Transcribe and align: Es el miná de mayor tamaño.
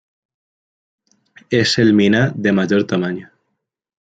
Es 1.51 1.77
el 1.77 1.93
miná 1.93 2.33
de 2.35 2.51
mayor 2.51 2.87
tamaño. 2.87 3.29